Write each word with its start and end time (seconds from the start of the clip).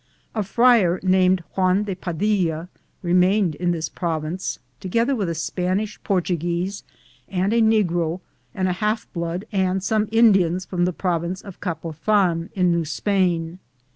A 0.33 0.41
friar 0.41 0.99
named 1.03 1.43
Juan 1.53 1.83
de 1.83 1.93
Padilla 1.95 2.69
remained 3.03 3.53
in 3.53 3.69
this 3.69 3.87
province, 3.87 4.57
together 4.79 5.15
with 5.15 5.29
a 5.29 5.35
Spanish 5.35 6.01
Portuguese 6.03 6.83
and 7.29 7.53
a 7.53 7.61
negro 7.61 8.19
and 8.55 8.67
a 8.67 8.73
half 8.73 9.05
blood 9.13 9.45
and 9.51 9.83
some 9.83 10.09
In 10.11 10.33
dians 10.33 10.65
from 10.65 10.85
the 10.85 10.91
province 10.93 11.43
of 11.43 11.59
Capothan, 11.59 12.49
in 12.55 12.71
New 12.71 12.83
Spain. 12.83 13.59